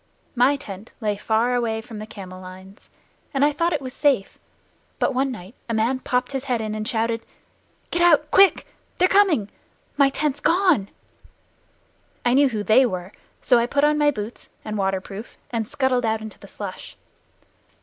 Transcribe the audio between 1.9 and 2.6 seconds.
the camel